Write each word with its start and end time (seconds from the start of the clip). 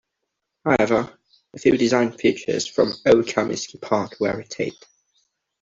However, 0.65 1.15
a 1.53 1.59
few 1.59 1.77
design 1.77 2.13
features 2.17 2.65
from 2.65 2.87
old 3.05 3.27
Comiskey 3.27 3.79
Park 3.79 4.19
were 4.19 4.35
retained. 4.35 4.75